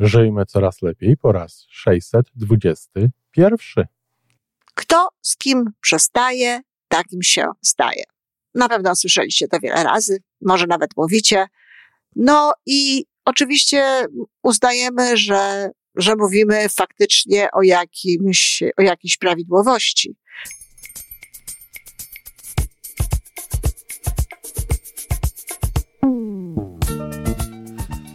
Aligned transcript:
Żyjmy 0.00 0.46
coraz 0.46 0.82
lepiej 0.82 1.16
po 1.16 1.32
raz 1.32 1.66
621. 1.68 3.84
Kto 4.74 5.08
z 5.20 5.36
kim 5.36 5.70
przestaje, 5.80 6.60
takim 6.88 7.22
się 7.22 7.46
staje. 7.62 8.04
Na 8.54 8.68
pewno 8.68 8.96
słyszeliście 8.96 9.48
to 9.48 9.60
wiele 9.60 9.84
razy, 9.84 10.18
może 10.40 10.66
nawet 10.66 10.90
mówicie. 10.96 11.46
No 12.16 12.52
i 12.66 13.04
oczywiście 13.24 14.06
uznajemy, 14.42 15.16
że, 15.16 15.70
że 15.94 16.16
mówimy 16.16 16.68
faktycznie 16.68 17.48
o, 17.52 17.62
jakimś, 17.62 18.62
o 18.76 18.82
jakiejś 18.82 19.16
prawidłowości. 19.16 20.16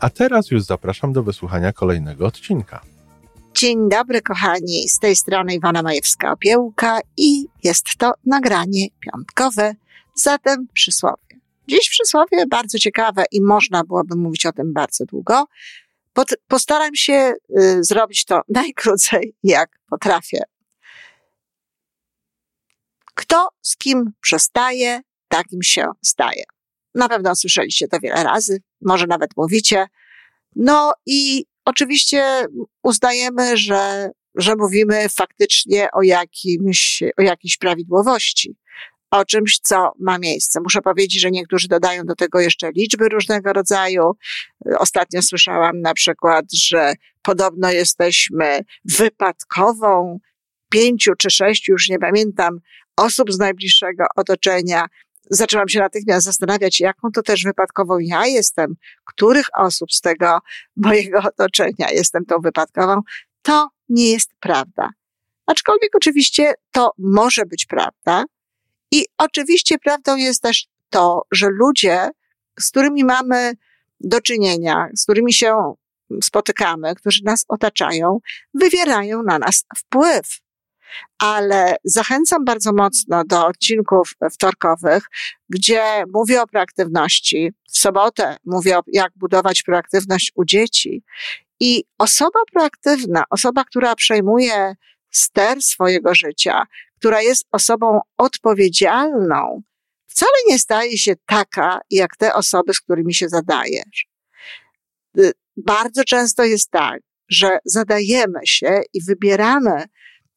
a 0.00 0.10
teraz 0.10 0.50
już 0.50 0.62
zapraszam 0.62 1.12
do 1.12 1.22
wysłuchania 1.22 1.72
kolejnego 1.72 2.26
odcinka. 2.26 2.80
Dzień 3.54 3.88
dobry, 3.88 4.22
kochani. 4.22 4.88
Z 4.88 4.98
tej 4.98 5.16
strony 5.16 5.54
Iwana 5.54 5.82
Majewska-Opiełka 5.82 7.00
i 7.16 7.46
jest 7.64 7.86
to 7.98 8.12
nagranie 8.26 8.86
piątkowe, 9.00 9.74
zatem 10.14 10.66
przysłowie. 10.72 11.40
Dziś 11.68 11.90
przysłowie 11.90 12.46
bardzo 12.46 12.78
ciekawe 12.78 13.24
i 13.32 13.42
można 13.42 13.84
byłoby 13.84 14.16
mówić 14.16 14.46
o 14.46 14.52
tym 14.52 14.72
bardzo 14.72 15.04
długo. 15.04 15.44
Postaram 16.48 16.94
się 16.94 17.32
y, 17.58 17.84
zrobić 17.84 18.24
to 18.24 18.40
najkrócej, 18.48 19.34
jak 19.42 19.70
potrafię. 19.90 20.42
Kto 23.14 23.48
z 23.62 23.76
kim 23.76 24.12
przestaje, 24.20 25.00
takim 25.28 25.62
się 25.62 25.90
staje. 26.02 26.44
Na 26.94 27.08
pewno 27.08 27.36
słyszeliście 27.36 27.88
to 27.88 27.98
wiele 28.00 28.24
razy, 28.24 28.62
może 28.80 29.06
nawet 29.06 29.30
mówicie. 29.36 29.86
No 30.56 30.92
i 31.06 31.44
oczywiście 31.64 32.46
uznajemy, 32.82 33.56
że, 33.56 34.10
że 34.34 34.56
mówimy 34.56 35.08
faktycznie 35.08 35.88
o, 35.92 36.02
jakimś, 36.02 37.02
o 37.18 37.22
jakiejś 37.22 37.56
prawidłowości, 37.56 38.56
o 39.10 39.24
czymś, 39.24 39.58
co 39.58 39.92
ma 39.98 40.18
miejsce. 40.18 40.60
Muszę 40.60 40.80
powiedzieć, 40.82 41.20
że 41.20 41.30
niektórzy 41.30 41.68
dodają 41.68 42.04
do 42.04 42.14
tego 42.14 42.40
jeszcze 42.40 42.70
liczby 42.70 43.08
różnego 43.08 43.52
rodzaju. 43.52 44.12
Ostatnio 44.78 45.22
słyszałam 45.22 45.80
na 45.80 45.94
przykład, 45.94 46.44
że 46.52 46.94
podobno 47.22 47.70
jesteśmy 47.70 48.64
wypadkową 48.84 50.18
pięciu 50.70 51.12
czy 51.18 51.30
sześciu, 51.30 51.72
już 51.72 51.88
nie 51.88 51.98
pamiętam, 51.98 52.60
osób 52.96 53.32
z 53.32 53.38
najbliższego 53.38 54.04
otoczenia, 54.16 54.86
zaczęłam 55.30 55.68
się 55.68 55.78
natychmiast 55.78 56.26
zastanawiać, 56.26 56.80
jaką 56.80 57.10
to 57.12 57.22
też 57.22 57.44
wypadkową 57.44 57.98
ja 57.98 58.26
jestem, 58.26 58.74
których 59.04 59.46
osób 59.56 59.92
z 59.92 60.00
tego 60.00 60.38
mojego 60.76 61.18
otoczenia 61.34 61.90
jestem 61.90 62.24
tą 62.24 62.40
wypadkową, 62.40 63.00
to 63.42 63.68
nie 63.88 64.10
jest 64.10 64.30
prawda. 64.40 64.90
Aczkolwiek 65.46 65.96
oczywiście 65.96 66.54
to 66.70 66.92
może 66.98 67.46
być 67.46 67.66
prawda. 67.66 68.24
I 68.92 69.06
oczywiście 69.18 69.78
prawdą 69.78 70.16
jest 70.16 70.42
też 70.42 70.66
to, 70.90 71.22
że 71.32 71.48
ludzie, 71.50 72.08
z 72.60 72.70
którymi 72.70 73.04
mamy 73.04 73.52
do 74.00 74.20
czynienia, 74.20 74.88
z 74.94 75.04
którymi 75.04 75.32
się 75.32 75.74
spotykamy, 76.22 76.94
którzy 76.94 77.24
nas 77.24 77.44
otaczają, 77.48 78.18
wywierają 78.54 79.22
na 79.22 79.38
nas 79.38 79.64
wpływ 79.76 80.40
ale 81.18 81.76
zachęcam 81.84 82.44
bardzo 82.44 82.72
mocno 82.72 83.24
do 83.24 83.46
odcinków 83.46 84.12
wtorkowych, 84.32 85.04
gdzie 85.48 86.04
mówię 86.14 86.42
o 86.42 86.46
proaktywności. 86.46 87.52
W 87.72 87.78
sobotę 87.78 88.36
mówię 88.44 88.78
o 88.78 88.82
jak 88.86 89.12
budować 89.16 89.62
proaktywność 89.62 90.32
u 90.34 90.44
dzieci. 90.44 91.02
I 91.60 91.84
osoba 91.98 92.40
proaktywna, 92.52 93.24
osoba, 93.30 93.64
która 93.64 93.94
przejmuje 93.94 94.74
ster 95.10 95.62
swojego 95.62 96.14
życia, 96.14 96.62
która 96.98 97.22
jest 97.22 97.46
osobą 97.52 98.00
odpowiedzialną, 98.18 99.62
wcale 100.06 100.32
nie 100.48 100.58
staje 100.58 100.98
się 100.98 101.14
taka, 101.26 101.80
jak 101.90 102.16
te 102.16 102.34
osoby, 102.34 102.74
z 102.74 102.80
którymi 102.80 103.14
się 103.14 103.28
zadajesz. 103.28 104.06
Y, 105.18 105.32
bardzo 105.56 106.04
często 106.04 106.44
jest 106.44 106.70
tak, 106.70 107.00
że 107.28 107.58
zadajemy 107.64 108.40
się 108.44 108.82
i 108.94 109.04
wybieramy 109.04 109.84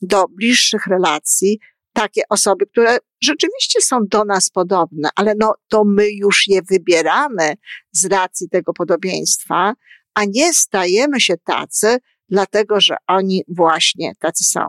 do 0.03 0.25
bliższych 0.27 0.87
relacji 0.87 1.59
takie 1.93 2.21
osoby, 2.29 2.65
które 2.65 2.97
rzeczywiście 3.23 3.81
są 3.81 3.99
do 4.07 4.25
nas 4.25 4.49
podobne, 4.49 5.09
ale 5.15 5.33
no 5.39 5.53
to 5.67 5.83
my 5.85 6.11
już 6.11 6.47
je 6.47 6.61
wybieramy 6.61 7.53
z 7.91 8.05
racji 8.05 8.49
tego 8.49 8.73
podobieństwa, 8.73 9.73
a 10.13 10.25
nie 10.25 10.53
stajemy 10.53 11.21
się 11.21 11.33
tacy, 11.37 11.97
dlatego 12.29 12.81
że 12.81 12.95
oni 13.07 13.43
właśnie 13.47 14.13
tacy 14.19 14.43
są. 14.43 14.67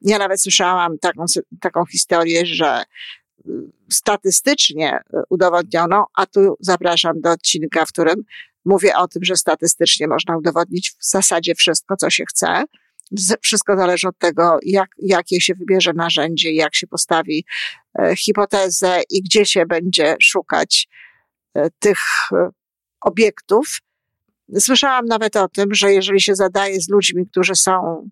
Ja 0.00 0.18
nawet 0.18 0.42
słyszałam 0.42 0.98
taką, 0.98 1.24
taką 1.60 1.86
historię, 1.86 2.46
że 2.46 2.82
y, 2.82 3.50
statystycznie 3.90 4.96
y, 4.96 5.18
udowodniono, 5.30 6.06
a 6.14 6.26
tu 6.26 6.56
zapraszam 6.60 7.20
do 7.20 7.30
odcinka, 7.30 7.86
w 7.86 7.88
którym 7.88 8.24
mówię 8.64 8.96
o 8.96 9.08
tym, 9.08 9.24
że 9.24 9.36
statystycznie 9.36 10.08
można 10.08 10.36
udowodnić 10.36 10.90
w 10.90 11.04
zasadzie 11.10 11.54
wszystko, 11.54 11.96
co 11.96 12.10
się 12.10 12.24
chce, 12.28 12.64
wszystko 13.42 13.76
zależy 13.76 14.08
od 14.08 14.18
tego, 14.18 14.58
jak, 14.62 14.90
jakie 14.98 15.40
się 15.40 15.54
wybierze 15.54 15.92
narzędzie, 15.92 16.52
jak 16.52 16.74
się 16.74 16.86
postawi 16.86 17.44
e, 17.98 18.16
hipotezę 18.16 19.00
i 19.10 19.22
gdzie 19.22 19.46
się 19.46 19.66
będzie 19.66 20.16
szukać 20.22 20.88
e, 21.54 21.70
tych 21.78 21.98
e, 22.32 22.48
obiektów. 23.00 23.78
Słyszałam 24.58 25.06
nawet 25.06 25.36
o 25.36 25.48
tym, 25.48 25.74
że 25.74 25.92
jeżeli 25.92 26.20
się 26.20 26.34
zadaje 26.34 26.80
z 26.80 26.88
ludźmi, 26.88 27.26
którzy 27.26 27.54
są 27.54 28.08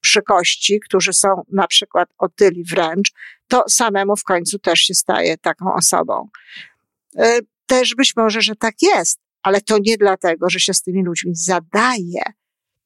przy 0.00 0.22
kości, 0.22 0.80
którzy 0.80 1.12
są 1.12 1.28
na 1.52 1.66
przykład 1.66 2.08
otyli 2.18 2.64
wręcz, 2.64 3.12
to 3.48 3.64
samemu 3.68 4.16
w 4.16 4.24
końcu 4.24 4.58
też 4.58 4.80
się 4.80 4.94
staje 4.94 5.38
taką 5.38 5.74
osobą. 5.74 6.28
Też 7.66 7.94
być 7.94 8.16
może, 8.16 8.40
że 8.40 8.56
tak 8.56 8.74
jest, 8.82 9.18
ale 9.42 9.60
to 9.60 9.78
nie 9.78 9.96
dlatego, 9.96 10.50
że 10.50 10.60
się 10.60 10.74
z 10.74 10.82
tymi 10.82 11.04
ludźmi 11.04 11.32
zadaje, 11.34 12.22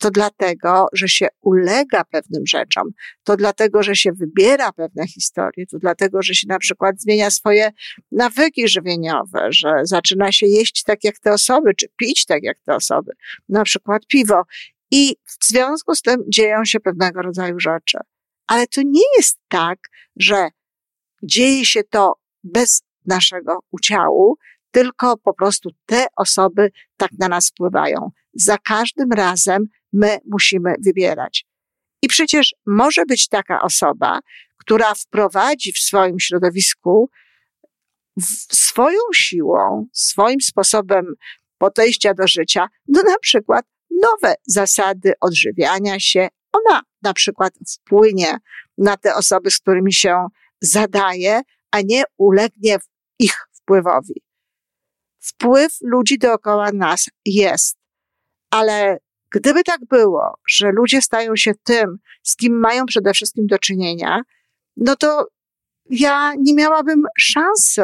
to 0.05 0.11
dlatego, 0.11 0.87
że 0.93 1.09
się 1.09 1.29
ulega 1.41 2.05
pewnym 2.05 2.47
rzeczom, 2.47 2.85
to 3.25 3.37
dlatego, 3.37 3.83
że 3.83 3.97
się 3.97 4.13
wybiera 4.13 4.73
pewne 4.73 5.07
historie, 5.07 5.67
to 5.67 5.79
dlatego, 5.79 6.23
że 6.23 6.35
się 6.35 6.47
na 6.49 6.59
przykład 6.59 7.01
zmienia 7.01 7.31
swoje 7.31 7.71
nawyki 8.13 8.69
żywieniowe, 8.69 9.49
że 9.51 9.73
zaczyna 9.83 10.33
się 10.33 10.47
jeść 10.47 10.83
tak 10.83 11.05
jak 11.05 11.19
te 11.19 11.33
osoby, 11.33 11.75
czy 11.75 11.87
pić 11.97 12.27
tak 12.27 12.43
jak 12.43 12.57
te 12.67 12.75
osoby, 12.75 13.13
na 13.49 13.65
przykład 13.65 14.07
piwo. 14.07 14.43
I 14.91 15.17
w 15.27 15.47
związku 15.47 15.95
z 15.95 16.03
tym 16.03 16.17
dzieją 16.29 16.65
się 16.65 16.81
pewnego 16.81 17.23
rodzaju 17.23 17.61
rzeczy. 17.61 17.99
Ale 18.47 18.67
to 18.67 18.83
nie 18.85 19.05
jest 19.17 19.39
tak, 19.49 19.79
że 20.17 20.49
dzieje 21.23 21.65
się 21.65 21.85
to 21.85 22.13
bez 22.43 22.83
naszego 23.07 23.59
udziału, 23.71 24.37
tylko 24.71 25.17
po 25.17 25.35
prostu 25.35 25.71
te 25.87 26.07
osoby 26.17 26.71
tak 26.97 27.11
na 27.19 27.29
nas 27.29 27.49
wpływają. 27.49 28.11
Za 28.35 28.59
każdym 28.59 29.13
razem 29.13 29.67
my 29.95 30.19
musimy 30.31 30.75
wybierać. 30.85 31.47
I 32.03 32.09
przecież 32.09 32.55
może 32.67 33.03
być 33.09 33.29
taka 33.29 33.63
osoba, 33.63 34.21
która 34.57 34.95
wprowadzi 34.95 35.73
w 35.73 35.79
swoim 35.79 36.21
środowisku 36.21 37.11
swoją 38.53 38.99
siłą, 39.15 39.87
swoim 39.93 40.41
sposobem 40.41 41.15
podejścia 41.59 42.15
do 42.15 42.27
życia, 42.27 42.67
no 42.89 43.03
na 43.03 43.19
przykład 43.19 43.67
nowe 43.91 44.35
zasady 44.47 45.13
odżywiania 45.21 46.01
się. 46.01 46.29
Ona 46.53 46.81
na 47.03 47.15
przykład 47.15 47.55
wpłynie 47.69 48.39
na 48.79 48.97
te 48.97 49.15
osoby, 49.15 49.51
z 49.51 49.59
którymi 49.59 49.93
się 49.93 50.27
zadaje, 50.61 51.41
a 51.71 51.81
nie 51.81 52.03
ulegnie 52.19 52.77
ich 53.19 53.35
wpływowi. 53.53 54.23
Wpływ 55.21 55.73
ludzi 55.81 56.19
dookoła 56.19 56.71
nas 56.73 57.07
jest, 57.25 57.77
ale 58.51 58.99
Gdyby 59.35 59.65
tak 59.65 59.81
było, 59.91 60.35
że 60.49 60.71
ludzie 60.71 61.03
stają 61.03 61.37
się 61.37 61.53
tym, 61.65 61.99
z 62.23 62.37
kim 62.37 62.61
mają 62.61 62.87
przede 62.87 63.13
wszystkim 63.13 63.47
do 63.47 63.59
czynienia, 63.59 64.21
no 64.77 64.97
to 64.97 65.27
ja 65.91 66.33
nie 66.39 66.55
miałabym 66.55 67.03
szansy 67.19 67.83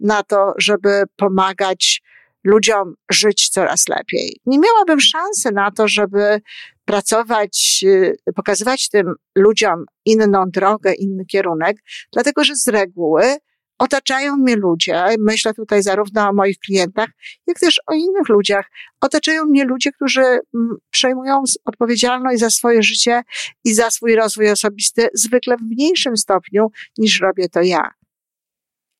na 0.00 0.22
to, 0.22 0.52
żeby 0.58 1.02
pomagać 1.16 2.02
ludziom 2.44 2.94
żyć 3.10 3.48
coraz 3.48 3.88
lepiej. 3.88 4.40
Nie 4.46 4.58
miałabym 4.58 5.00
szansy 5.00 5.52
na 5.52 5.70
to, 5.70 5.88
żeby 5.88 6.40
pracować, 6.84 7.80
y, 7.84 8.16
pokazywać 8.36 8.88
tym 8.88 9.14
ludziom 9.34 9.84
inną 10.04 10.44
drogę, 10.46 10.92
inny 10.94 11.24
kierunek, 11.24 11.76
dlatego 12.12 12.44
że 12.44 12.56
z 12.56 12.68
reguły 12.68 13.36
otaczają 13.78 14.36
mnie 14.36 14.56
ludzie, 14.56 15.04
myślę 15.18 15.54
tutaj 15.54 15.82
zarówno 15.82 16.28
o 16.28 16.32
moich 16.32 16.58
klientach, 16.58 17.08
jak 17.46 17.58
też 17.58 17.80
o 17.86 17.94
innych 17.94 18.28
ludziach, 18.28 18.70
otaczają 19.00 19.44
mnie 19.44 19.64
ludzie, 19.64 19.92
którzy 19.92 20.20
mm, 20.20 20.76
przejmują 20.90 21.42
odpowiedzialność 21.64 22.40
za 22.40 22.50
swoje 22.50 22.82
życie 22.82 23.22
i 23.64 23.74
za 23.74 23.90
swój 23.90 24.16
rozwój 24.16 24.50
osobisty 24.50 25.08
zwykle 25.14 25.56
w 25.56 25.62
mniejszym 25.62 26.16
stopniu 26.16 26.70
niż 26.98 27.20
robię 27.20 27.48
to 27.48 27.62
ja. 27.62 27.90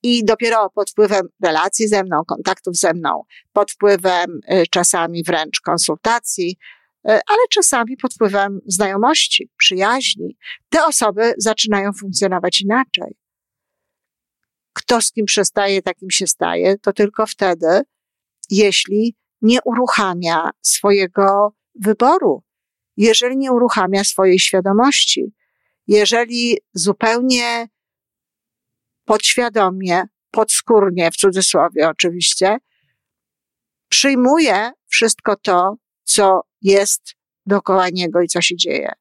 I 0.02 0.24
dopiero 0.24 0.70
pod 0.70 0.90
wpływem 0.90 1.28
relacji 1.44 1.88
ze 1.88 2.04
mną, 2.04 2.24
kontaktów 2.26 2.76
ze 2.76 2.94
mną, 2.94 3.22
pod 3.52 3.72
wpływem 3.72 4.40
y, 4.52 4.64
czasami 4.70 5.22
wręcz 5.24 5.60
konsultacji, 5.60 6.56
y, 7.08 7.10
ale 7.10 7.48
czasami 7.50 7.96
pod 7.96 8.14
wpływem 8.14 8.60
znajomości, 8.66 9.50
przyjaźni, 9.56 10.36
te 10.68 10.84
osoby 10.84 11.34
zaczynają 11.38 11.92
funkcjonować 11.92 12.60
inaczej. 12.60 13.23
Kto 14.74 15.02
z 15.02 15.12
kim 15.12 15.26
przestaje, 15.26 15.82
takim 15.82 16.10
się 16.10 16.26
staje, 16.26 16.78
to 16.78 16.92
tylko 16.92 17.26
wtedy, 17.26 17.82
jeśli 18.50 19.16
nie 19.42 19.58
uruchamia 19.64 20.50
swojego 20.62 21.54
wyboru, 21.74 22.42
jeżeli 22.96 23.36
nie 23.36 23.52
uruchamia 23.52 24.04
swojej 24.04 24.38
świadomości, 24.38 25.32
jeżeli 25.86 26.58
zupełnie 26.74 27.68
podświadomie, 29.04 30.02
podskórnie, 30.30 31.10
w 31.10 31.16
cudzysłowie 31.16 31.88
oczywiście, 31.88 32.56
przyjmuje 33.88 34.70
wszystko 34.88 35.36
to, 35.36 35.76
co 36.04 36.40
jest 36.62 37.14
dookoła 37.46 37.88
niego 37.88 38.22
i 38.22 38.28
co 38.28 38.40
się 38.40 38.56
dzieje. 38.56 38.92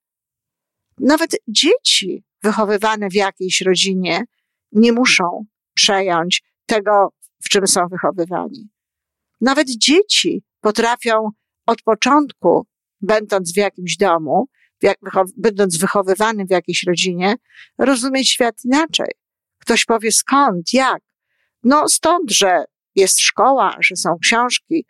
Nawet 0.98 1.32
dzieci 1.48 2.24
wychowywane 2.44 3.10
w 3.10 3.14
jakiejś 3.14 3.62
rodzinie 3.62 4.24
nie 4.72 4.92
muszą 4.92 5.46
przejąć 5.74 6.44
tego, 6.66 7.14
w 7.44 7.50
czym 7.50 7.68
są 7.68 7.88
wychowywani. 7.88 8.70
Nawet 9.42 9.68
dzieci 9.70 10.44
potrafią 10.62 11.30
od 11.66 11.82
początku, 11.82 12.68
będąc 13.02 13.54
w 13.54 13.58
jakimś 13.58 13.98
domu, 13.98 14.48
będąc 15.38 15.78
wychowywany 15.78 16.46
w 16.46 16.52
jakiejś 16.52 16.84
rodzinie, 16.88 17.36
rozumieć 17.78 18.30
świat 18.30 18.56
inaczej. 18.66 19.12
Ktoś 19.60 19.86
powie 19.86 20.12
skąd, 20.12 20.74
jak? 20.74 21.02
No 21.64 21.90
stąd, 21.90 22.32
że 22.32 22.66
jest 22.96 23.20
szkoła, 23.20 23.76
że 23.80 23.96
są 23.96 24.18
książki. 24.24 24.86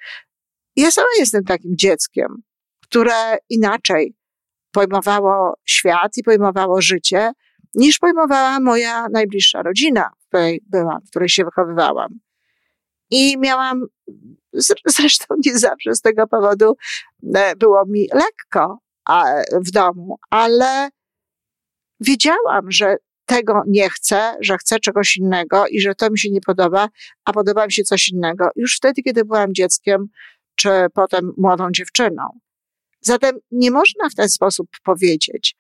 Ja 0.76 0.92
sama 0.92 1.08
jestem 1.20 1.44
takim 1.44 1.78
dzieckiem, 1.78 2.28
które 2.82 3.38
inaczej 3.50 4.16
pojmowało 4.72 5.54
świat 5.66 6.18
i 6.18 6.24
pojmowało 6.24 6.82
życie, 6.82 7.32
niż 7.76 8.00
pojmowała 8.00 8.60
moja 8.60 9.08
najbliższa 9.10 9.62
rodzina, 9.62 10.10
której 10.34 10.62
byłam, 10.70 11.02
w 11.06 11.10
której 11.10 11.30
się 11.30 11.44
wychowywałam. 11.46 12.20
I 13.10 13.38
miałam, 13.38 13.86
zresztą 14.86 15.36
nie 15.46 15.58
zawsze 15.58 15.96
z 15.96 16.02
tego 16.02 16.28
powodu 16.28 16.76
e, 17.36 17.56
było 17.56 17.86
mi 17.86 18.08
lekko 18.14 18.80
w 19.66 19.72
domu, 19.72 20.18
ale 20.30 20.90
wiedziałam, 22.00 22.72
że 22.72 22.96
tego 23.26 23.64
nie 23.68 23.90
chcę, 23.90 24.38
że 24.42 24.58
chcę 24.58 24.80
czegoś 24.80 25.18
innego 25.18 25.68
i 25.68 25.82
że 25.82 25.96
to 25.96 26.10
mi 26.10 26.20
się 26.20 26.32
nie 26.32 26.42
podoba, 26.42 26.90
a 27.26 27.34
podoba 27.34 27.66
mi 27.66 27.72
się 27.72 27.84
coś 27.84 28.10
innego. 28.10 28.50
Już 28.56 28.78
wtedy, 28.78 29.02
kiedy 29.02 29.26
byłam 29.26 29.54
dzieckiem, 29.54 30.08
czy 30.56 30.70
potem 30.94 31.34
młodą 31.38 31.68
dziewczyną. 31.72 32.40
Zatem 33.02 33.36
nie 33.52 33.72
można 33.72 34.10
w 34.10 34.16
ten 34.16 34.30
sposób 34.30 34.68
powiedzieć. 34.84 35.56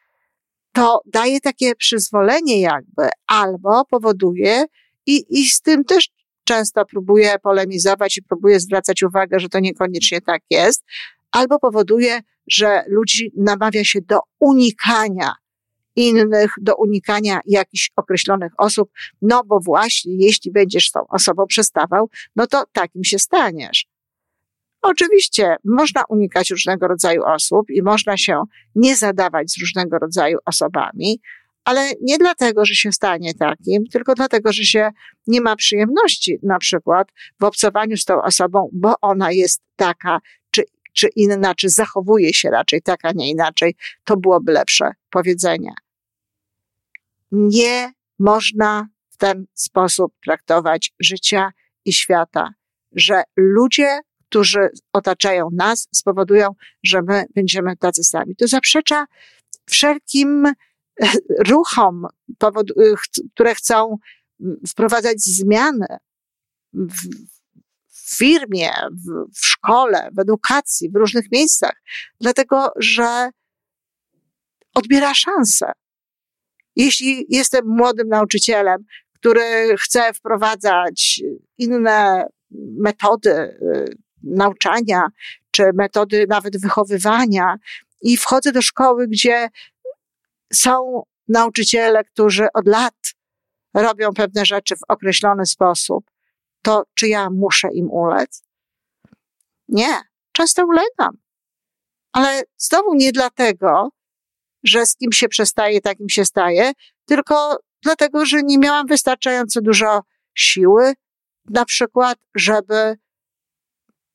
To 0.74 1.02
daje 1.06 1.40
takie 1.40 1.76
przyzwolenie 1.76 2.62
jakby, 2.62 3.10
albo 3.28 3.86
powoduje, 3.86 4.66
i, 5.06 5.26
i 5.30 5.46
z 5.46 5.62
tym 5.62 5.84
też 5.84 6.10
często 6.44 6.86
próbuję 6.86 7.36
polemizować 7.44 8.18
i 8.18 8.24
próbuję 8.24 8.60
zwracać 8.60 9.04
uwagę, 9.04 9.40
że 9.40 9.50
to 9.50 9.60
niekoniecznie 9.60 10.22
tak 10.22 10.42
jest, 10.50 10.84
albo 11.32 11.60
powoduje, 11.60 12.22
że 12.48 12.84
ludzi 12.88 13.32
namawia 13.38 13.84
się 13.84 14.02
do 14.02 14.20
unikania 14.40 15.34
innych, 15.96 16.54
do 16.62 16.76
unikania 16.76 17.40
jakichś 17.46 17.92
określonych 17.96 18.52
osób, 18.58 18.92
no 19.22 19.44
bo 19.44 19.60
właśnie 19.60 20.14
jeśli 20.16 20.52
będziesz 20.52 20.92
tą 20.92 21.08
osobą 21.08 21.46
przestawał, 21.48 22.10
no 22.36 22.48
to 22.48 22.64
takim 22.72 23.04
się 23.04 23.20
staniesz. 23.20 23.86
Oczywiście 24.86 25.56
można 25.66 26.04
unikać 26.10 26.52
różnego 26.52 26.88
rodzaju 26.88 27.24
osób 27.24 27.70
i 27.70 27.82
można 27.82 28.18
się 28.18 28.44
nie 28.76 28.96
zadawać 28.96 29.52
z 29.52 29.62
różnego 29.62 30.00
rodzaju 30.00 30.38
osobami, 30.46 31.22
ale 31.64 31.92
nie 32.02 32.18
dlatego, 32.18 32.66
że 32.66 32.76
się 32.76 32.92
stanie 32.92 33.34
takim, 33.34 33.88
tylko 33.88 34.14
dlatego, 34.16 34.54
że 34.54 34.64
się 34.64 34.90
nie 35.28 35.42
ma 35.42 35.56
przyjemności 35.56 36.40
na 36.44 36.60
przykład 36.60 37.08
w 37.40 37.44
obcowaniu 37.44 37.98
z 37.98 38.06
tą 38.06 38.22
osobą, 38.22 38.70
bo 38.74 38.96
ona 39.02 39.32
jest 39.32 39.62
taka 39.76 40.20
czy, 40.52 40.64
czy 40.94 41.08
inna, 41.16 41.56
czy 41.56 41.70
zachowuje 41.70 42.34
się 42.34 42.50
raczej 42.50 42.82
tak, 42.82 43.00
a 43.04 43.12
nie 43.12 43.30
inaczej. 43.30 43.76
To 44.04 44.18
byłoby 44.18 44.52
lepsze 44.52 44.92
powiedzenie. 45.10 45.74
Nie 47.32 47.92
można 48.20 48.88
w 49.10 49.18
ten 49.18 49.46
sposób 49.54 50.14
traktować 50.24 50.92
życia 51.00 51.52
i 51.86 51.94
świata, 51.94 52.54
że 52.92 53.24
ludzie, 53.36 54.00
którzy 54.34 54.70
otaczają 54.94 55.50
nas, 55.52 55.88
spowodują, 55.96 56.48
że 56.84 57.02
my 57.02 57.26
będziemy 57.36 57.78
tacy 57.78 58.04
sami. 58.04 58.36
To 58.36 58.48
zaprzecza 58.48 59.06
wszelkim 59.70 60.46
e, 60.46 60.54
ruchom, 61.48 62.08
które 63.34 63.56
chcą 63.56 63.98
wprowadzać 64.68 65.22
zmiany 65.22 65.86
w, 66.74 66.98
firmie, 68.18 68.72
w, 69.34 69.46
szkole, 69.46 70.10
w 70.14 70.20
edukacji, 70.20 70.90
w 70.90 70.96
różnych 70.96 71.32
miejscach, 71.32 71.82
dlatego 72.22 72.72
że 72.76 73.30
odbiera 74.74 75.14
szansę. 75.14 75.72
Jeśli 76.76 77.26
jestem 77.30 77.68
młodym 77.68 78.08
nauczycielem, 78.08 78.86
który 79.14 79.76
chce 79.78 80.14
wprowadzać 80.14 81.22
inne 81.58 82.28
metody 82.78 83.32
y, 83.32 84.03
nauczania, 84.24 85.08
czy 85.52 85.64
metody 85.74 86.26
nawet 86.30 86.62
wychowywania, 86.62 87.56
i 88.02 88.18
wchodzę 88.18 88.52
do 88.52 88.62
szkoły, 88.62 89.08
gdzie 89.08 89.50
są 90.54 91.04
nauczyciele, 91.28 92.04
którzy 92.04 92.48
od 92.54 92.68
lat 92.68 92.96
robią 93.74 94.14
pewne 94.14 94.46
rzeczy 94.46 94.76
w 94.76 94.84
określony 94.88 95.46
sposób, 95.46 96.12
to 96.62 96.84
czy 96.94 97.08
ja 97.08 97.30
muszę 97.30 97.68
im 97.74 97.92
ulec? 97.92 98.44
Nie, 99.68 100.02
często 100.32 100.66
ulegam. 100.66 101.18
Ale 102.12 102.42
znowu 102.58 102.96
nie 102.96 103.12
dlatego, 103.12 103.90
że 104.64 104.86
z 104.86 104.96
kim 104.96 105.12
się 105.12 105.30
przestaje, 105.30 105.82
takim 105.82 106.10
się 106.10 106.26
staje, 106.26 106.72
tylko 107.06 107.58
dlatego, 107.82 108.26
że 108.26 108.44
nie 108.44 108.58
miałam 108.58 108.88
wystarczająco 108.88 109.62
dużo 109.62 110.02
siły, 110.36 110.94
na 111.46 111.66
przykład, 111.66 112.18
żeby 112.36 112.98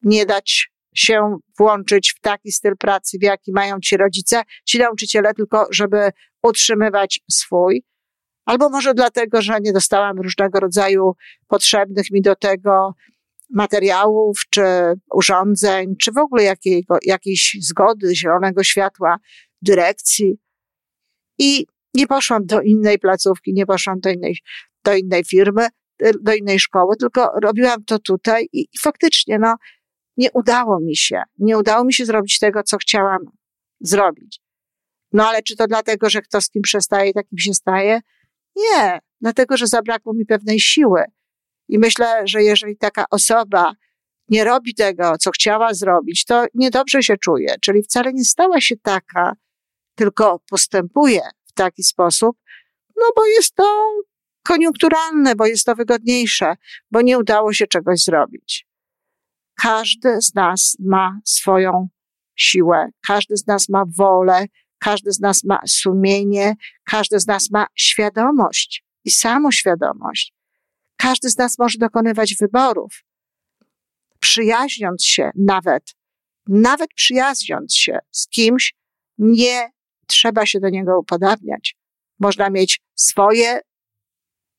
nie 0.02 0.26
dać 0.26 0.70
się 0.94 1.38
włączyć 1.58 2.14
w 2.18 2.20
taki 2.20 2.52
styl 2.52 2.76
pracy, 2.76 3.18
w 3.18 3.22
jaki 3.22 3.52
mają 3.52 3.80
ci 3.80 3.96
rodzice, 3.96 4.42
ci 4.64 4.78
nauczyciele, 4.78 5.34
tylko 5.34 5.66
żeby 5.70 6.10
utrzymywać 6.42 7.20
swój. 7.30 7.84
Albo 8.44 8.70
może 8.70 8.94
dlatego, 8.94 9.42
że 9.42 9.60
nie 9.60 9.72
dostałam 9.72 10.16
różnego 10.16 10.60
rodzaju 10.60 11.12
potrzebnych 11.48 12.10
mi 12.10 12.22
do 12.22 12.36
tego 12.36 12.94
materiałów, 13.50 14.40
czy 14.50 14.62
urządzeń, 15.14 15.96
czy 15.96 16.12
w 16.12 16.18
ogóle 16.18 16.42
jakiego, 16.42 16.98
jakiejś 17.02 17.56
zgody, 17.60 18.16
zielonego 18.16 18.64
światła 18.64 19.16
dyrekcji. 19.62 20.38
I 21.38 21.66
nie 21.94 22.06
poszłam 22.06 22.46
do 22.46 22.60
innej 22.60 22.98
placówki, 22.98 23.52
nie 23.54 23.66
poszłam 23.66 24.00
do 24.00 24.10
innej, 24.10 24.38
do 24.84 24.94
innej 24.94 25.24
firmy, 25.24 25.68
do 26.20 26.34
innej 26.34 26.58
szkoły, 26.58 26.96
tylko 26.96 27.32
robiłam 27.42 27.84
to 27.84 27.98
tutaj 27.98 28.48
i, 28.52 28.60
i 28.60 28.78
faktycznie, 28.80 29.38
no, 29.38 29.54
nie 30.18 30.32
udało 30.32 30.80
mi 30.80 30.96
się. 30.96 31.22
Nie 31.38 31.58
udało 31.58 31.84
mi 31.84 31.94
się 31.94 32.04
zrobić 32.04 32.38
tego, 32.38 32.62
co 32.62 32.76
chciałam 32.76 33.18
zrobić. 33.80 34.40
No 35.12 35.28
ale 35.28 35.42
czy 35.42 35.56
to 35.56 35.66
dlatego, 35.66 36.10
że 36.10 36.22
kto 36.22 36.40
z 36.40 36.48
kim 36.48 36.62
przestaje, 36.62 37.12
takim 37.12 37.38
się 37.38 37.54
staje? 37.54 38.00
Nie, 38.56 38.98
dlatego, 39.20 39.56
że 39.56 39.66
zabrakło 39.66 40.14
mi 40.14 40.26
pewnej 40.26 40.60
siły. 40.60 41.04
I 41.68 41.78
myślę, 41.78 42.22
że 42.24 42.42
jeżeli 42.42 42.76
taka 42.76 43.04
osoba 43.10 43.72
nie 44.28 44.44
robi 44.44 44.74
tego, 44.74 45.18
co 45.18 45.30
chciała 45.30 45.74
zrobić, 45.74 46.24
to 46.24 46.44
niedobrze 46.54 47.02
się 47.02 47.16
czuje. 47.16 47.54
Czyli 47.60 47.82
wcale 47.82 48.12
nie 48.12 48.24
stała 48.24 48.60
się 48.60 48.76
taka, 48.76 49.32
tylko 49.94 50.40
postępuje 50.50 51.20
w 51.46 51.52
taki 51.52 51.82
sposób, 51.82 52.36
no 52.96 53.06
bo 53.16 53.26
jest 53.26 53.54
to 53.54 53.92
koniunkturalne, 54.42 55.34
bo 55.34 55.46
jest 55.46 55.64
to 55.64 55.74
wygodniejsze, 55.74 56.54
bo 56.90 57.02
nie 57.02 57.18
udało 57.18 57.52
się 57.52 57.66
czegoś 57.66 58.00
zrobić. 58.00 58.67
Każdy 59.60 60.22
z 60.22 60.34
nas 60.34 60.76
ma 60.80 61.20
swoją 61.24 61.88
siłę, 62.36 62.88
każdy 63.06 63.36
z 63.36 63.46
nas 63.46 63.68
ma 63.68 63.84
wolę, 63.96 64.46
każdy 64.78 65.12
z 65.12 65.20
nas 65.20 65.44
ma 65.44 65.60
sumienie, 65.66 66.54
każdy 66.84 67.20
z 67.20 67.26
nas 67.26 67.50
ma 67.50 67.66
świadomość 67.74 68.84
i 69.04 69.10
samoświadomość. 69.10 70.34
Każdy 70.96 71.30
z 71.30 71.38
nas 71.38 71.58
może 71.58 71.78
dokonywać 71.78 72.34
wyborów, 72.34 73.04
przyjaźniąc 74.20 75.04
się 75.04 75.30
nawet, 75.34 75.94
nawet 76.46 76.90
przyjaźniąc 76.94 77.76
się 77.76 77.98
z 78.10 78.28
kimś, 78.28 78.74
nie 79.18 79.70
trzeba 80.06 80.46
się 80.46 80.60
do 80.60 80.68
niego 80.68 80.98
upodabniać. 80.98 81.76
Można 82.18 82.50
mieć 82.50 82.80
swoje 82.94 83.60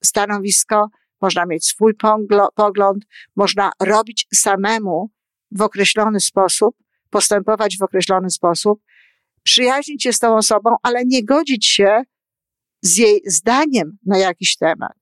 stanowisko, 0.03 0.89
można 1.21 1.45
mieć 1.45 1.65
swój 1.65 1.93
pogląd, 2.55 3.05
można 3.35 3.71
robić 3.79 4.27
samemu 4.33 5.09
w 5.51 5.61
określony 5.61 6.19
sposób, 6.19 6.75
postępować 7.09 7.77
w 7.77 7.83
określony 7.83 8.29
sposób, 8.29 8.81
przyjaźnić 9.43 10.03
się 10.03 10.13
z 10.13 10.19
tą 10.19 10.38
osobą, 10.38 10.75
ale 10.83 11.05
nie 11.05 11.25
godzić 11.25 11.67
się 11.67 12.03
z 12.81 12.97
jej 12.97 13.21
zdaniem 13.25 13.97
na 14.05 14.17
jakiś 14.17 14.57
temat. 14.57 14.93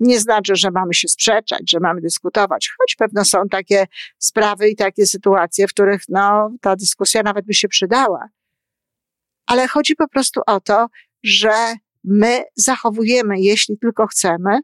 Nie 0.00 0.20
znaczy, 0.20 0.56
że 0.56 0.70
mamy 0.70 0.94
się 0.94 1.08
sprzeczać, 1.08 1.70
że 1.70 1.80
mamy 1.80 2.00
dyskutować, 2.00 2.74
choć 2.78 2.96
pewno 2.96 3.24
są 3.24 3.48
takie 3.50 3.86
sprawy 4.18 4.68
i 4.68 4.76
takie 4.76 5.06
sytuacje, 5.06 5.68
w 5.68 5.70
których 5.70 6.02
no, 6.08 6.50
ta 6.60 6.76
dyskusja 6.76 7.22
nawet 7.22 7.46
by 7.46 7.54
się 7.54 7.68
przydała. 7.68 8.28
Ale 9.46 9.68
chodzi 9.68 9.96
po 9.96 10.08
prostu 10.08 10.40
o 10.46 10.60
to, 10.60 10.86
że 11.22 11.74
my 12.04 12.44
zachowujemy, 12.56 13.40
jeśli 13.40 13.78
tylko 13.78 14.06
chcemy, 14.06 14.60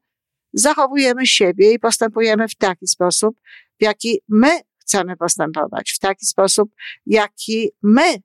zachowujemy 0.53 1.27
siebie 1.27 1.73
i 1.73 1.79
postępujemy 1.79 2.49
w 2.49 2.55
taki 2.55 2.87
sposób, 2.87 3.37
w 3.81 3.83
jaki 3.83 4.21
my 4.29 4.61
chcemy 4.79 5.17
postępować, 5.17 5.93
w 5.93 5.99
taki 5.99 6.27
sposób, 6.27 6.71
jaki 7.07 7.71
my 7.83 8.17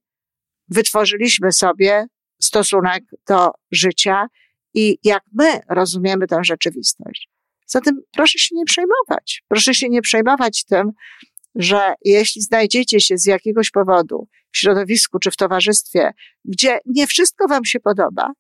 wytworzyliśmy 0.67 1.51
sobie 1.51 2.05
stosunek 2.41 3.03
do 3.27 3.51
życia 3.72 4.27
i 4.74 4.98
jak 5.03 5.24
my 5.34 5.62
rozumiemy 5.70 6.27
tę 6.27 6.39
rzeczywistość. 6.44 7.29
Zatem 7.67 8.01
proszę 8.12 8.39
się 8.39 8.55
nie 8.55 8.65
przejmować. 8.65 9.44
Proszę 9.48 9.74
się 9.74 9.89
nie 9.89 10.01
przejmować 10.01 10.65
tym, 10.65 10.91
że 11.55 11.94
jeśli 12.01 12.41
znajdziecie 12.41 13.00
się 13.00 13.17
z 13.17 13.25
jakiegoś 13.25 13.72
powodu 13.72 14.27
w 14.51 14.58
środowisku 14.58 15.20
czy 15.20 15.32
w 15.32 15.36
towarzystwie, 15.36 16.12
gdzie 16.46 16.79
nie 16.86 17.08
wszystko 17.08 17.48
wam 17.48 17.65
się 17.65 17.79
podoba, 17.79 18.32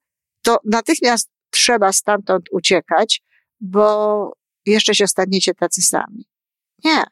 to 0.41 0.59
natychmiast 0.65 1.29
trzeba 1.49 1.93
stamtąd 1.93 2.45
uciekać, 2.51 3.21
bo 3.61 4.31
jeszcze 4.65 4.95
się 4.95 5.07
staniecie 5.07 5.53
tacy 5.53 5.81
sami. 5.81 6.25
Nie. 6.83 7.03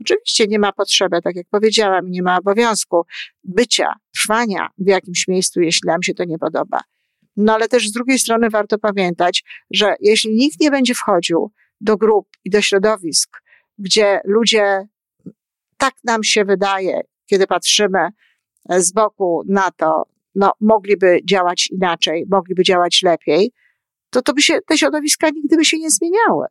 Oczywiście 0.00 0.46
nie 0.46 0.58
ma 0.58 0.72
potrzeby, 0.72 1.22
tak 1.22 1.36
jak 1.36 1.46
powiedziałam, 1.50 2.10
nie 2.10 2.22
ma 2.22 2.38
obowiązku 2.38 3.02
bycia, 3.44 3.94
trwania 4.14 4.68
w 4.78 4.88
jakimś 4.88 5.28
miejscu, 5.28 5.60
jeśli 5.60 5.86
nam 5.86 6.02
się 6.02 6.14
to 6.14 6.24
nie 6.24 6.38
podoba. 6.38 6.80
No 7.36 7.54
ale 7.54 7.68
też 7.68 7.88
z 7.88 7.92
drugiej 7.92 8.18
strony 8.18 8.50
warto 8.50 8.78
pamiętać, 8.78 9.44
że 9.70 9.94
jeśli 10.00 10.34
nikt 10.34 10.60
nie 10.60 10.70
będzie 10.70 10.94
wchodził 10.94 11.52
do 11.80 11.96
grup 11.96 12.28
i 12.44 12.50
do 12.50 12.60
środowisk, 12.60 13.42
gdzie 13.78 14.20
ludzie, 14.24 14.86
tak 15.76 15.94
nam 16.04 16.24
się 16.24 16.44
wydaje, 16.44 17.00
kiedy 17.26 17.46
patrzymy 17.46 18.08
z 18.70 18.92
boku 18.92 19.42
na 19.48 19.70
to, 19.70 20.02
no, 20.34 20.52
mogliby 20.60 21.20
działać 21.24 21.68
inaczej, 21.70 22.24
mogliby 22.28 22.62
działać 22.62 23.02
lepiej, 23.02 23.52
to, 24.14 24.22
to 24.22 24.32
by 24.34 24.42
się, 24.42 24.58
te 24.66 24.78
środowiska 24.78 25.30
nigdy 25.30 25.56
by 25.56 25.64
się 25.64 25.78
nie 25.78 25.90
zmieniały. 25.90 26.46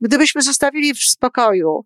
Gdybyśmy 0.00 0.42
zostawili 0.42 0.94
w 0.94 0.98
spokoju 0.98 1.84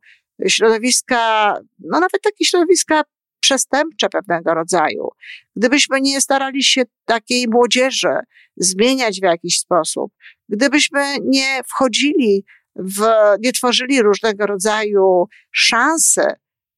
środowiska, 0.49 1.55
no 1.79 2.01
nawet 2.01 2.23
takie 2.23 2.45
środowiska 2.45 3.03
przestępcze 3.41 4.09
pewnego 4.09 4.55
rodzaju, 4.55 5.09
gdybyśmy 5.57 6.01
nie 6.01 6.21
starali 6.21 6.63
się 6.63 6.83
takiej 7.05 7.49
młodzieży 7.49 8.15
zmieniać 8.57 9.21
w 9.21 9.23
jakiś 9.23 9.59
sposób, 9.59 10.13
gdybyśmy 10.49 11.17
nie 11.25 11.61
wchodzili 11.67 12.45
w, 12.77 13.03
nie 13.41 13.53
tworzyli 13.53 14.03
różnego 14.03 14.47
rodzaju 14.47 15.25
szanse 15.53 16.35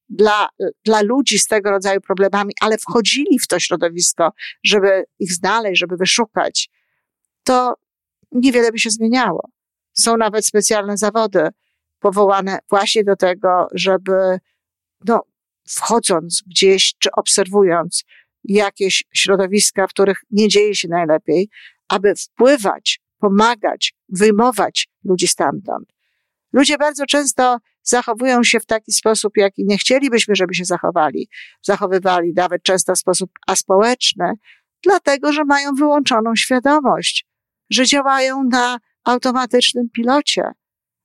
dla, 0.09 0.49
dla 0.85 1.03
ludzi 1.03 1.39
z 1.39 1.47
tego 1.47 1.71
rodzaju 1.71 2.01
problemami, 2.01 2.53
ale 2.61 2.79
wchodzili 2.79 3.39
w 3.39 3.47
to 3.47 3.61
środowisko, 3.61 4.33
żeby 4.65 5.05
ich 5.19 5.33
znaleźć, 5.33 5.81
żeby 5.81 5.97
wyszukać, 5.97 6.71
to 7.45 7.75
niewiele 8.33 8.73
by 8.73 8.79
się 8.79 8.91
zmieniało. 8.91 9.49
Są 9.93 10.17
nawet 10.17 10.47
specjalne 10.47 10.97
zawody 10.97 11.49
powołane 11.99 12.59
właśnie 12.71 13.05
do 13.05 13.17
tego, 13.17 13.69
żeby, 13.75 14.39
no, 15.07 15.23
wchodząc 15.69 16.43
gdzieś 16.47 16.95
czy 16.99 17.11
obserwując 17.12 18.05
jakieś 18.45 19.05
środowiska, 19.15 19.87
w 19.87 19.91
których 19.91 20.21
nie 20.31 20.49
dzieje 20.49 20.75
się 20.75 20.89
najlepiej, 20.89 21.49
aby 21.89 22.15
wpływać, 22.15 23.01
pomagać, 23.19 23.95
wyjmować 24.09 24.89
ludzi 25.05 25.29
stamtąd. 25.29 25.93
Ludzie 26.53 26.79
bardzo 26.79 27.07
często 27.07 27.59
zachowują 27.83 28.45
się 28.45 28.61
w 28.61 28.67
taki 28.67 28.93
sposób, 28.93 29.37
jaki 29.37 29.65
nie 29.65 29.79
chcielibyśmy, 29.79 30.35
żeby 30.35 30.55
się 30.55 30.65
zachowali. 30.65 31.29
Zachowywali 31.62 32.33
nawet 32.37 32.62
często 32.62 32.95
w 32.95 32.99
sposób 32.99 33.31
aspołeczny, 33.47 34.33
dlatego 34.83 35.33
że 35.33 35.45
mają 35.45 35.75
wyłączoną 35.75 36.37
świadomość, 36.37 37.27
że 37.73 37.87
działają 37.87 38.45
na 38.45 38.79
automatycznym 39.05 39.91
pilocie. 39.91 40.43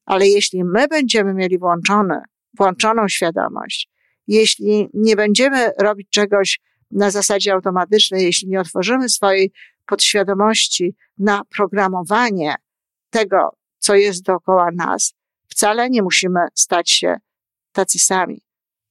Ale 0.05 0.27
jeśli 0.27 0.63
my 0.63 0.87
będziemy 0.87 1.33
mieli 1.33 1.57
włączone, 1.57 2.21
włączoną 2.57 3.07
świadomość, 3.07 3.89
jeśli 4.27 4.89
nie 4.93 5.15
będziemy 5.15 5.71
robić 5.79 6.09
czegoś 6.09 6.59
na 6.91 7.11
zasadzie 7.11 7.53
automatycznej, 7.53 8.23
jeśli 8.23 8.47
nie 8.47 8.59
otworzymy 8.59 9.09
swojej 9.09 9.51
podświadomości 9.85 10.95
na 11.17 11.41
programowanie 11.55 12.55
tego, 13.09 13.49
co 13.77 13.95
jest 13.95 14.23
dookoła 14.23 14.69
nas, 14.75 15.13
wcale 15.47 15.89
nie 15.89 16.01
musimy 16.01 16.39
stać 16.55 16.91
się 16.91 17.15
tacy 17.71 17.99
sami. 17.99 18.41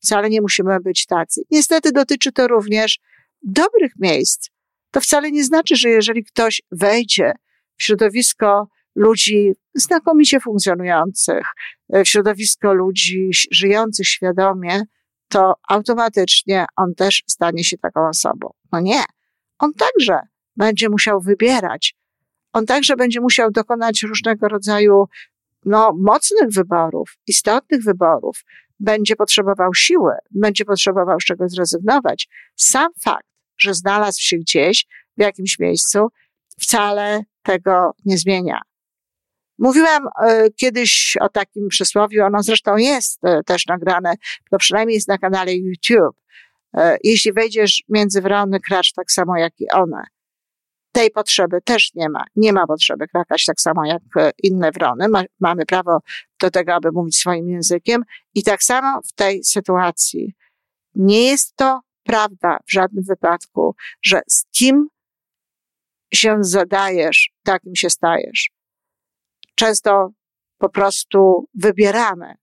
Wcale 0.02 0.30
nie 0.30 0.40
musimy 0.40 0.80
być 0.80 1.06
tacy. 1.06 1.42
Niestety 1.50 1.92
dotyczy 1.92 2.33
to 2.33 2.49
również 2.49 2.99
dobrych 3.42 3.92
miejsc. 3.99 4.49
To 4.90 5.00
wcale 5.00 5.30
nie 5.30 5.45
znaczy, 5.45 5.76
że 5.76 5.88
jeżeli 5.88 6.25
ktoś 6.25 6.62
wejdzie 6.71 7.33
środowisko 7.78 8.68
ludzi 8.95 9.52
znakomicie 9.75 10.40
funkcjonujących, 10.40 11.47
w 11.88 12.09
środowisko 12.09 12.75
ludzi 12.75 13.30
żyjących 13.50 14.06
świadomie, 14.06 14.83
to 15.28 15.54
automatycznie 15.68 16.66
on 16.76 16.95
też 16.95 17.23
stanie 17.26 17.64
się 17.64 17.78
taką 17.78 18.09
osobą. 18.09 18.50
No 18.73 18.80
nie. 18.80 19.02
On 19.59 19.73
także 19.75 20.18
będzie 20.56 20.88
musiał 20.88 21.21
wybierać. 21.21 21.95
On 22.52 22.66
także 22.66 22.97
będzie 22.97 23.21
musiał 23.21 23.50
dokonać 23.50 24.02
różnego 24.02 24.49
rodzaju 24.49 25.04
no, 25.64 25.92
mocnych 25.99 26.50
wyborów, 26.50 27.18
istotnych 27.26 27.83
wyborów. 27.83 28.45
Będzie 28.80 29.16
potrzebował 29.16 29.75
siły, 29.75 30.12
będzie 30.30 30.64
potrzebował 30.64 31.21
z 31.21 31.25
czegoś 31.25 31.50
zrezygnować. 31.50 32.28
Sam 32.56 32.92
fakt, 33.04 33.26
że 33.59 33.75
znalazł 33.75 34.21
się 34.21 34.37
gdzieś, 34.37 34.87
w 35.16 35.21
jakimś 35.21 35.59
miejscu, 35.59 36.09
wcale 36.61 37.23
tego 37.47 37.95
nie 38.05 38.19
zmienia. 38.19 38.61
Mówiłam 39.59 40.09
e, 40.23 40.50
kiedyś 40.50 41.17
o 41.21 41.29
takim 41.29 41.69
przysłowiu, 41.69 42.25
ono 42.25 42.43
zresztą 42.43 42.76
jest 42.76 43.25
e, 43.25 43.43
też 43.43 43.67
nagrane, 43.67 44.15
to 44.50 44.59
przynajmniej 44.59 44.95
jest 44.95 45.09
na 45.09 45.19
kanale 45.19 45.55
YouTube. 45.55 46.17
E, 46.76 46.97
jeśli 47.05 47.33
wejdziesz 47.33 47.83
między 47.88 48.23
wrony, 48.23 48.61
kracz 48.61 48.93
tak 48.93 49.11
samo 49.11 49.38
jak 49.38 49.53
i 49.61 49.71
one. 49.71 50.03
Tej 50.93 51.11
potrzeby 51.11 51.59
też 51.65 51.95
nie 51.95 52.09
ma. 52.09 52.25
Nie 52.37 52.53
ma 52.53 52.67
potrzeby 52.67 53.09
krakać 53.09 53.45
tak 53.45 53.61
samo 53.61 53.87
jak 53.87 54.03
inne 54.43 54.71
wrony. 54.73 55.09
Ma, 55.09 55.23
mamy 55.41 55.67
prawo 55.67 55.99
do 56.41 56.50
tego, 56.50 56.75
aby 56.75 56.93
mówić 56.93 57.17
swoim 57.17 57.49
językiem. 57.49 58.03
I 58.35 58.43
tak 58.43 58.62
samo 58.62 59.00
w 59.03 59.12
tej 59.12 59.45
sytuacji. 59.45 60.35
Nie 60.95 61.26
jest 61.26 61.57
to 61.57 61.81
prawda 62.03 62.59
w 62.69 62.73
żadnym 62.73 63.05
wypadku, 63.05 63.75
że 64.03 64.21
z 64.29 64.45
kim 64.50 64.88
się 66.14 66.36
zadajesz, 66.40 67.30
takim 67.44 67.76
się 67.76 67.90
stajesz 67.90 68.56
często 69.56 70.10
po 70.58 70.68
prostu 70.68 71.48
wybieramy 71.54 72.34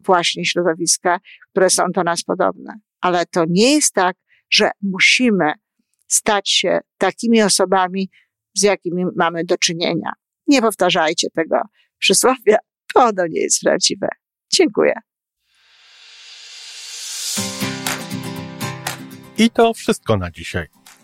właśnie 0.00 0.44
środowiska, 0.44 1.20
które 1.50 1.70
są 1.70 1.84
do 1.94 2.02
nas 2.02 2.22
podobne. 2.22 2.74
Ale 3.00 3.26
to 3.26 3.44
nie 3.48 3.74
jest 3.74 3.94
tak, 3.94 4.16
że 4.50 4.70
musimy 4.82 5.52
stać 6.06 6.50
się 6.50 6.80
takimi 6.98 7.42
osobami, 7.42 8.10
z 8.54 8.62
jakimi 8.62 9.04
mamy 9.16 9.44
do 9.44 9.58
czynienia. 9.58 10.12
Nie 10.46 10.62
powtarzajcie 10.62 11.28
tego 11.34 11.56
przysłowia, 11.98 12.56
to 12.94 13.04
ono 13.04 13.26
nie 13.26 13.40
jest 13.40 13.60
prawdziwe. 13.60 14.08
Dziękuję. 14.52 14.94
I 19.38 19.50
to 19.50 19.74
wszystko 19.74 20.16
na 20.16 20.30
dzisiaj. 20.30 20.79